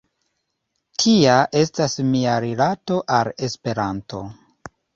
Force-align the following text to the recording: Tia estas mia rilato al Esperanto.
Tia 1.03 1.35
estas 1.61 1.99
mia 2.09 2.39
rilato 2.47 2.99
al 3.21 3.33
Esperanto. 3.51 4.27